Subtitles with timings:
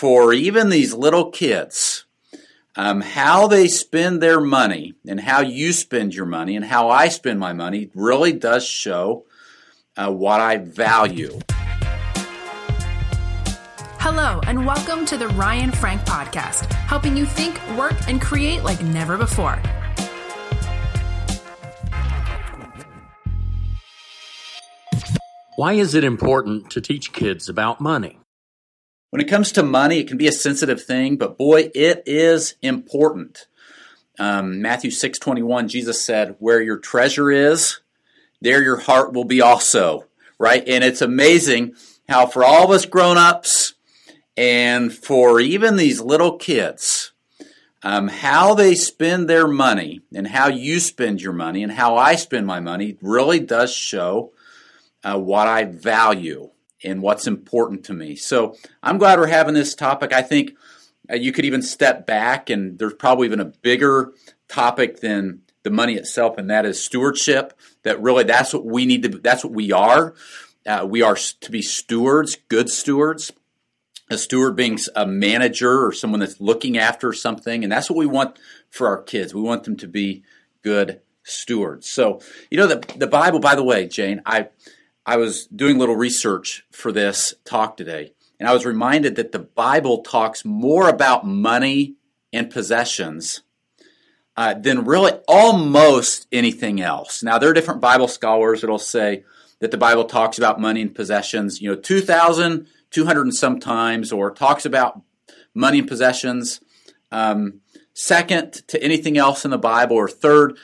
[0.00, 2.06] for even these little kids,
[2.74, 7.08] um, how they spend their money and how you spend your money and how I
[7.08, 9.26] spend my money really does show
[9.98, 11.38] uh, what I value.
[13.98, 18.82] Hello, and welcome to the Ryan Frank Podcast, helping you think, work, and create like
[18.82, 19.60] never before.
[25.56, 28.19] Why is it important to teach kids about money?
[29.10, 32.54] When it comes to money, it can be a sensitive thing, but boy, it is
[32.62, 33.46] important.
[34.20, 37.80] Um, Matthew 6:21, Jesus said, "Where your treasure is,
[38.40, 40.06] there your heart will be also."
[40.38, 40.66] Right?
[40.66, 41.74] And it's amazing
[42.08, 43.74] how for all of us grown-ups
[44.36, 47.12] and for even these little kids,
[47.82, 52.14] um, how they spend their money and how you spend your money and how I
[52.14, 54.32] spend my money really does show
[55.02, 56.50] uh, what I value
[56.82, 58.16] and what's important to me.
[58.16, 60.12] So I'm glad we're having this topic.
[60.12, 60.56] I think
[61.10, 64.12] uh, you could even step back, and there's probably even a bigger
[64.48, 67.58] topic than the money itself, and that is stewardship.
[67.82, 69.08] That really, that's what we need to.
[69.08, 70.14] That's what we are.
[70.66, 73.32] Uh, we are to be stewards, good stewards.
[74.12, 78.06] A steward being a manager or someone that's looking after something, and that's what we
[78.06, 78.36] want
[78.68, 79.32] for our kids.
[79.32, 80.24] We want them to be
[80.62, 81.88] good stewards.
[81.88, 82.20] So,
[82.50, 83.38] you know, the the Bible.
[83.38, 84.48] By the way, Jane, I
[85.06, 89.32] I was doing a little research for this talk today, and I was reminded that
[89.32, 91.94] the Bible talks more about money
[92.32, 93.42] and possessions
[94.36, 97.22] uh, than really almost anything else.
[97.22, 99.24] Now, there are different Bible scholars that'll say
[99.58, 104.30] that the Bible talks about money and possessions, you know, 2,200 and some times, or
[104.30, 105.02] talks about
[105.54, 106.60] money and possessions
[107.12, 107.60] um,
[107.92, 110.56] second to anything else in the Bible, or third.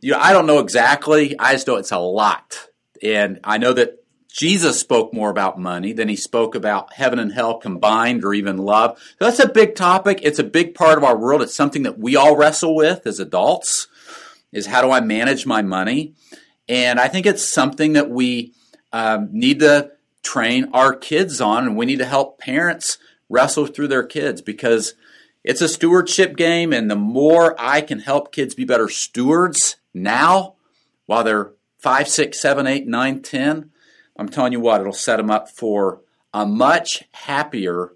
[0.00, 1.38] You know, I don't know exactly.
[1.38, 2.68] I just know it's a lot.
[3.02, 7.32] And I know that Jesus spoke more about money than he spoke about heaven and
[7.32, 8.98] hell combined or even love.
[9.18, 10.20] So that's a big topic.
[10.22, 11.40] It's a big part of our world.
[11.42, 13.86] It's something that we all wrestle with as adults
[14.52, 16.14] is how do I manage my money?
[16.68, 18.54] And I think it's something that we
[18.92, 19.92] um, need to
[20.22, 22.98] train our kids on and we need to help parents
[23.28, 24.94] wrestle through their kids because
[25.44, 30.54] it's a stewardship game and the more I can help kids be better stewards now
[31.06, 31.52] while they're
[31.84, 33.70] five, six, seven, eight, nine, ten,
[34.16, 36.00] I'm telling you what, it'll set them up for
[36.32, 37.92] a much happier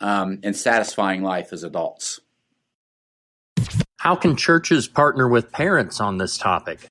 [0.00, 2.18] um, and satisfying life as adults.
[3.98, 6.88] How can churches partner with parents on this topic?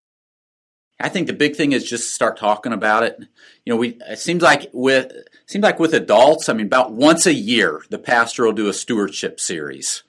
[1.02, 3.20] I think the big thing is just start talking about it.
[3.66, 5.12] You know, we it seems like with
[5.48, 8.74] seems like with adults, I mean, about once a year, the pastor will do a
[8.74, 10.04] stewardship series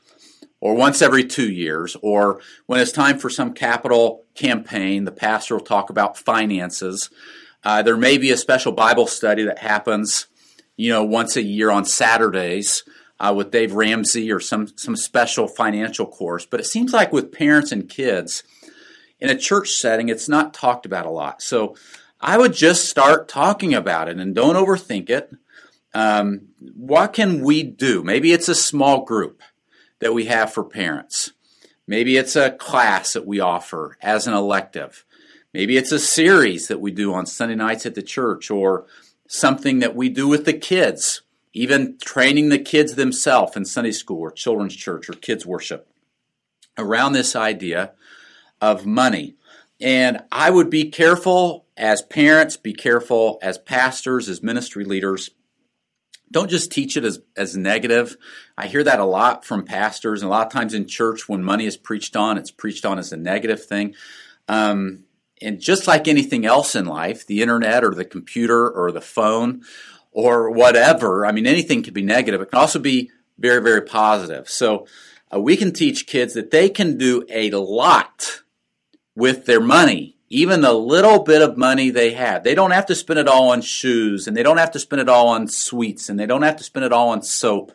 [0.62, 5.56] or once every two years, or when it's time for some capital campaign, the pastor
[5.56, 7.10] will talk about finances.
[7.64, 10.28] Uh, there may be a special Bible study that happens,
[10.76, 12.84] you know, once a year on Saturdays
[13.18, 16.46] uh, with Dave Ramsey or some some special financial course.
[16.46, 18.44] But it seems like with parents and kids
[19.18, 21.42] in a church setting, it's not talked about a lot.
[21.42, 21.74] So
[22.20, 25.28] I would just start talking about it and don't overthink it.
[25.92, 28.04] Um, what can we do?
[28.04, 29.42] Maybe it's a small group
[30.02, 31.30] that we have for parents.
[31.86, 35.04] Maybe it's a class that we offer as an elective.
[35.54, 38.86] Maybe it's a series that we do on Sunday nights at the church or
[39.28, 44.18] something that we do with the kids, even training the kids themselves in Sunday school
[44.18, 45.88] or children's church or kids worship
[46.76, 47.92] around this idea
[48.60, 49.36] of money.
[49.80, 55.30] And I would be careful as parents, be careful as pastors, as ministry leaders
[56.32, 58.16] don't just teach it as, as negative.
[58.58, 61.44] I hear that a lot from pastors, and a lot of times in church when
[61.44, 63.94] money is preached on, it's preached on as a negative thing.
[64.48, 65.04] Um,
[65.40, 69.62] and just like anything else in life, the internet or the computer or the phone
[70.10, 72.40] or whatever, I mean, anything can be negative.
[72.40, 74.48] It can also be very, very positive.
[74.48, 74.86] So
[75.34, 78.42] uh, we can teach kids that they can do a lot
[79.14, 82.42] with their money even the little bit of money they have.
[82.42, 85.02] They don't have to spend it all on shoes, and they don't have to spend
[85.02, 87.72] it all on sweets, and they don't have to spend it all on soap.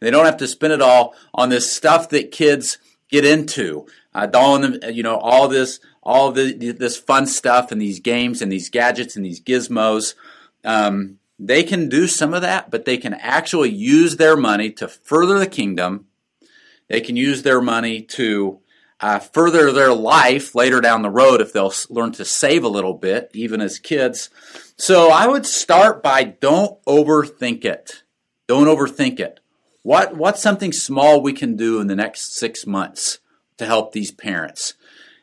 [0.00, 2.78] They don't have to spend it all on this stuff that kids
[3.10, 3.86] get into.
[4.12, 4.60] Uh, all
[4.90, 9.14] you know, all this, all the, this fun stuff, and these games, and these gadgets,
[9.14, 10.14] and these gizmos.
[10.64, 14.88] Um, they can do some of that, but they can actually use their money to
[14.88, 16.06] further the kingdom.
[16.88, 18.58] They can use their money to
[19.00, 22.94] uh, further their life later down the road if they'll learn to save a little
[22.94, 24.28] bit, even as kids.
[24.76, 28.02] So I would start by don't overthink it.
[28.46, 29.40] Don't overthink it.
[29.82, 33.18] What what's something small we can do in the next six months
[33.56, 34.74] to help these parents?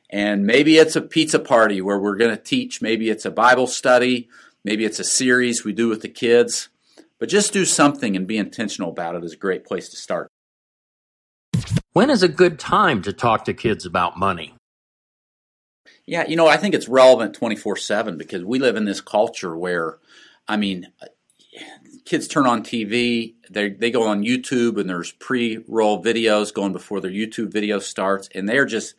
[0.10, 2.82] And maybe it's a pizza party where we're going to teach.
[2.82, 4.30] Maybe it's a Bible study.
[4.64, 6.70] Maybe it's a series we do with the kids.
[7.20, 10.30] But just do something and be intentional about it is a great place to start.
[11.98, 14.54] When is a good time to talk to kids about money?
[16.06, 19.58] Yeah, you know, I think it's relevant 24 7 because we live in this culture
[19.58, 19.98] where,
[20.48, 20.92] I mean,
[22.06, 26.72] kids turn on TV, they, they go on YouTube, and there's pre roll videos going
[26.72, 28.94] before their YouTube video starts, and they're just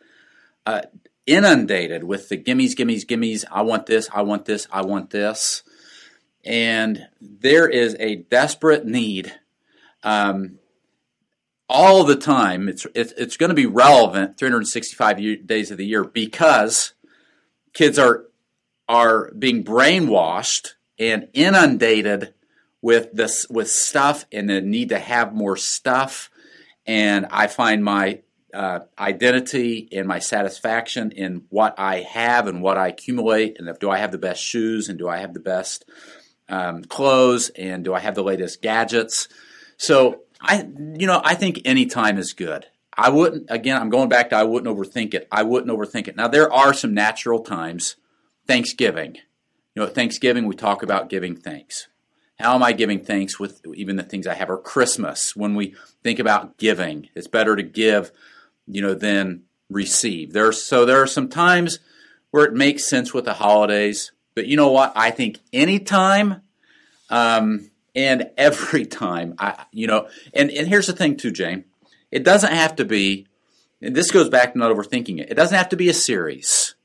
[0.67, 0.83] uh,
[1.25, 3.45] inundated with the gimmies, gimmies, gimmies.
[3.49, 5.63] I want this, I want this, I want this.
[6.45, 9.33] And there is a desperate need
[10.03, 10.58] um,
[11.69, 12.69] all the time.
[12.69, 16.95] It's, it's, it's going to be relevant 365 days of the year because
[17.73, 18.25] kids are
[18.89, 22.35] are being brainwashed and inundated
[22.81, 26.31] with this with stuff and the need to have more stuff
[26.87, 28.21] and i find my
[28.55, 33.79] uh, identity and my satisfaction in what i have and what i accumulate and if
[33.79, 35.85] do i have the best shoes and do i have the best
[36.49, 39.29] um, clothes and do i have the latest gadgets
[39.77, 42.67] so i you know i think any time is good
[43.01, 45.29] I wouldn't, again, I'm going back to I wouldn't overthink it.
[45.31, 46.17] I wouldn't overthink it.
[46.17, 47.95] Now, there are some natural times.
[48.49, 49.15] Thanksgiving.
[49.17, 51.87] You know, at Thanksgiving, we talk about giving thanks.
[52.41, 54.51] How am I giving thanks with even the things I have?
[54.51, 58.11] Or Christmas, when we think about giving, it's better to give,
[58.67, 60.33] you know, than receive.
[60.33, 61.79] There's so there are some times
[62.31, 64.93] where it makes sense with the holidays, but you know what?
[64.97, 66.43] I think anytime
[67.11, 71.65] um, and every time, I you know, and and here's the thing too, Jane.
[72.13, 73.27] It doesn't have to be,
[73.83, 76.77] and this goes back to not overthinking it, it doesn't have to be a series.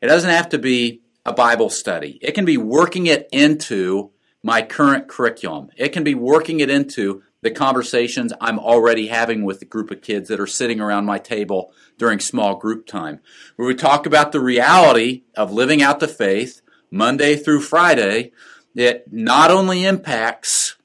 [0.00, 2.18] It doesn't have to be a Bible study.
[2.22, 4.12] It can be working it into
[4.42, 5.70] my current curriculum.
[5.76, 10.02] It can be working it into the conversations I'm already having with the group of
[10.02, 13.20] kids that are sitting around my table during small group time,
[13.56, 16.60] where we talk about the reality of living out the faith
[16.90, 18.30] Monday through Friday
[18.74, 20.76] that not only impacts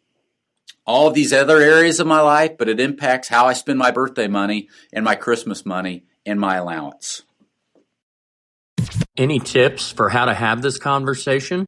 [0.86, 3.92] all of these other areas of my life, but it impacts how I spend my
[3.92, 7.24] birthday money and my Christmas money and my allowance.
[9.16, 11.66] Any tips for how to have this conversation?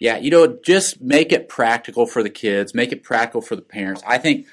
[0.00, 3.62] Yeah, you know, just make it practical for the kids, make it practical for the
[3.62, 4.02] parents.
[4.06, 4.46] I think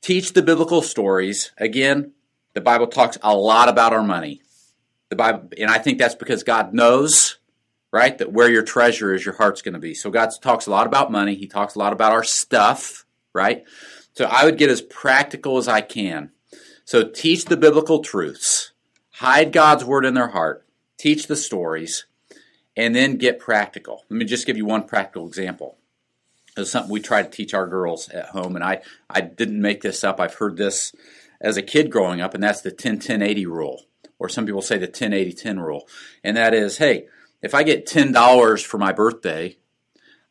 [0.00, 1.52] teach the biblical stories.
[1.58, 2.12] Again,
[2.54, 4.42] the Bible talks a lot about our money.
[5.08, 7.38] The Bible and I think that's because God knows
[7.92, 8.16] right?
[8.18, 9.94] That where your treasure is, your heart's going to be.
[9.94, 11.34] So God talks a lot about money.
[11.34, 13.64] He talks a lot about our stuff, right?
[14.14, 16.30] So I would get as practical as I can.
[16.84, 18.72] So teach the biblical truths,
[19.10, 20.66] hide God's word in their heart,
[20.98, 22.06] teach the stories,
[22.76, 24.04] and then get practical.
[24.08, 25.76] Let me just give you one practical example.
[26.56, 29.80] It's something we try to teach our girls at home, and I, I didn't make
[29.80, 30.20] this up.
[30.20, 30.94] I've heard this
[31.40, 33.82] as a kid growing up, and that's the 10 10 80 rule,
[34.18, 35.88] or some people say the 10 80 10 rule.
[36.22, 37.06] And that is, hey,
[37.42, 39.56] if I get $10 for my birthday,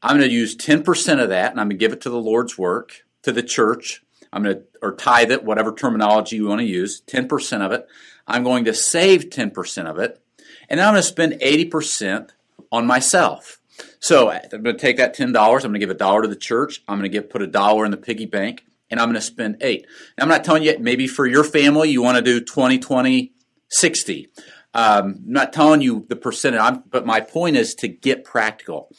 [0.01, 2.21] I'm going to use 10% of that and I'm going to give it to the
[2.21, 4.03] Lord's work, to the church.
[4.33, 7.87] I'm going to, or tithe it, whatever terminology you want to use, 10% of it.
[8.25, 10.21] I'm going to save 10% of it.
[10.69, 12.29] And then I'm going to spend 80%
[12.71, 13.59] on myself.
[13.99, 15.27] So I'm going to take that $10.
[15.27, 16.81] I'm going to give a dollar to the church.
[16.87, 19.21] I'm going to get, put a dollar in the piggy bank and I'm going to
[19.21, 19.85] spend eight.
[20.17, 23.31] Now, I'm not telling you, maybe for your family, you want to do 20, 20,
[23.69, 24.29] 60.
[24.73, 28.89] Um, I'm not telling you the percentage, I'm, but my point is to get practical.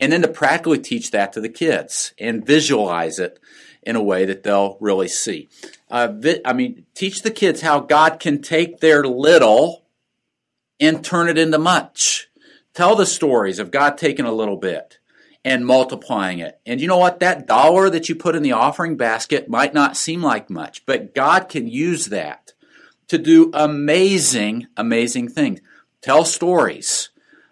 [0.00, 3.38] And then to practically teach that to the kids and visualize it
[3.82, 5.48] in a way that they'll really see.
[5.90, 9.84] Uh, vi- I mean, teach the kids how God can take their little
[10.78, 12.28] and turn it into much.
[12.72, 14.98] Tell the stories of God taking a little bit
[15.44, 16.60] and multiplying it.
[16.66, 17.20] And you know what?
[17.20, 21.14] That dollar that you put in the offering basket might not seem like much, but
[21.14, 22.52] God can use that
[23.10, 25.60] to do amazing, amazing things.
[26.00, 27.10] Tell stories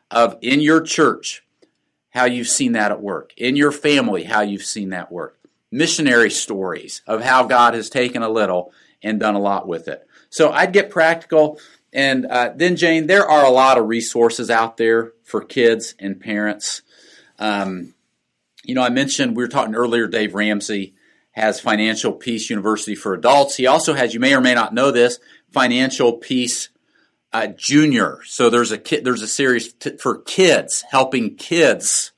[0.08, 1.44] of in your church
[2.10, 5.36] how you've seen that at work, in your family how you've seen that work.
[5.72, 8.72] Missionary stories of how God has taken a little
[9.02, 10.06] and done a lot with it.
[10.30, 11.58] So I'd get practical.
[11.92, 16.20] And uh, then, Jane, there are a lot of resources out there for kids and
[16.20, 16.82] parents.
[17.40, 17.94] Um,
[18.62, 20.94] you know, I mentioned we were talking earlier, Dave Ramsey
[21.38, 23.56] has Financial Peace University for Adults.
[23.56, 25.18] He also has, you may or may not know this,
[25.50, 26.68] Financial Peace
[27.32, 28.20] uh, Junior.
[28.24, 32.12] So there's a kid, there's a series t- for kids helping kids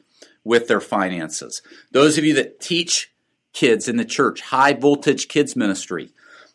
[0.44, 1.62] with their finances.
[1.92, 3.12] Those of you that teach
[3.52, 6.10] kids in the church, High Voltage Kids Ministry,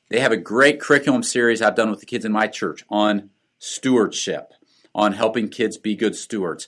[0.09, 3.29] they have a great curriculum series I've done with the kids in my church on
[3.59, 4.53] stewardship,
[4.93, 6.67] on helping kids be good stewards.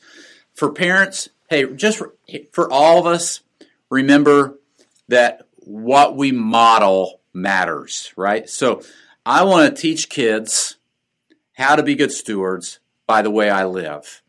[0.54, 2.16] For parents, hey, just for,
[2.52, 3.42] for all of us,
[3.90, 4.60] remember
[5.08, 8.50] that what we model matters, right?
[8.50, 8.82] So
[9.26, 10.78] I want to teach kids
[11.54, 14.22] how to be good stewards by the way I live.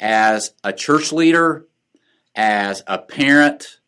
[0.00, 1.66] As a church leader,
[2.34, 3.80] as a parent,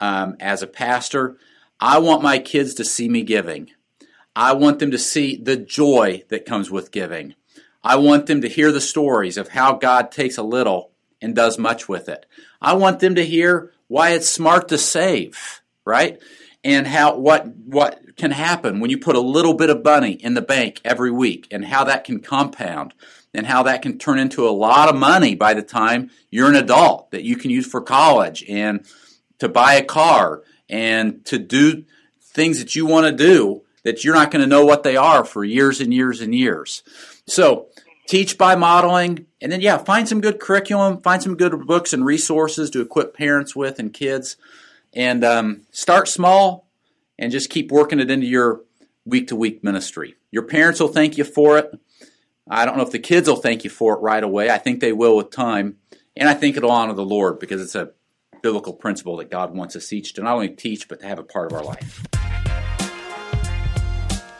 [0.00, 1.38] um, as a pastor.
[1.80, 3.70] I want my kids to see me giving.
[4.36, 7.34] I want them to see the joy that comes with giving.
[7.82, 11.58] I want them to hear the stories of how God takes a little and does
[11.58, 12.26] much with it.
[12.60, 16.20] I want them to hear why it's smart to save, right?
[16.62, 20.34] And how what what can happen when you put a little bit of money in
[20.34, 22.94] the bank every week and how that can compound
[23.34, 26.56] and how that can turn into a lot of money by the time you're an
[26.56, 28.86] adult that you can use for college and
[29.38, 31.84] to buy a car and to do
[32.20, 35.24] things that you want to do that you're not going to know what they are
[35.24, 36.82] for years and years and years.
[37.26, 37.66] So,
[38.08, 42.04] teach by modeling, and then, yeah, find some good curriculum, find some good books and
[42.04, 44.36] resources to equip parents with and kids,
[44.94, 46.68] and um, start small
[47.18, 48.62] and just keep working it into your
[49.04, 50.16] week to week ministry.
[50.30, 51.70] Your parents will thank you for it.
[52.48, 54.50] I don't know if the kids will thank you for it right away.
[54.50, 55.76] I think they will with time.
[56.16, 57.90] And I think it'll honor the Lord because it's a
[58.42, 61.24] biblical principle that God wants us each to not only teach, but to have a
[61.24, 62.06] part of our life.